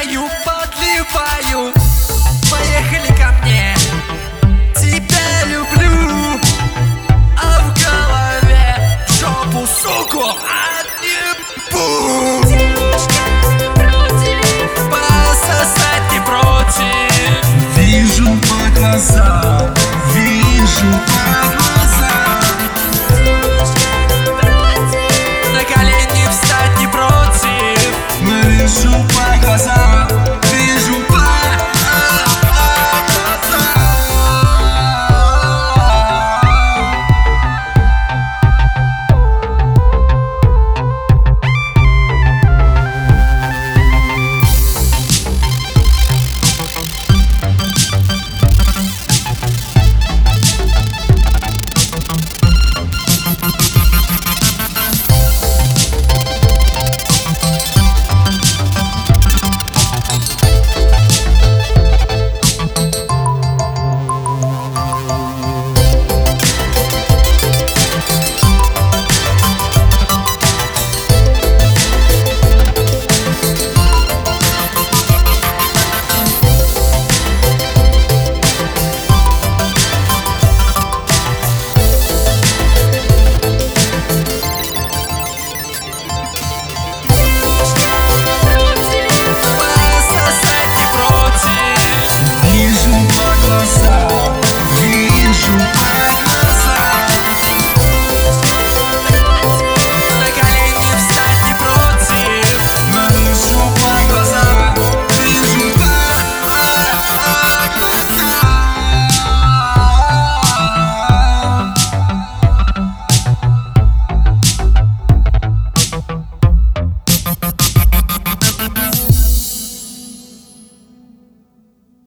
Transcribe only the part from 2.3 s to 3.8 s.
Поехали ко мне.